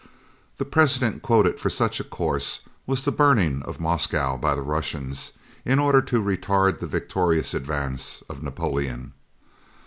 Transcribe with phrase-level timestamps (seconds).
[0.57, 5.33] The precedent quoted for such a course was the burning of Moscow by the Russians,
[5.63, 9.13] in order to retard the victorious advance of Napoleon.